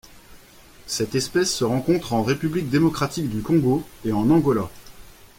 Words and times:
Cette 0.87 1.13
espèce 1.13 1.53
se 1.53 1.63
rencontre 1.63 2.13
en 2.13 2.23
République 2.23 2.71
démocratique 2.71 3.29
du 3.29 3.43
Congo 3.43 3.83
et 4.03 4.11
en 4.11 4.31
Angola. 4.31 4.67